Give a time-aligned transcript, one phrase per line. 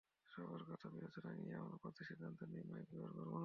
[0.29, 3.39] সবার কথা বিবেচনায় নিয়ে আমরা প্রার্থীরা সিদ্ধান্ত নিই, মাইক ব্যবহার করব না।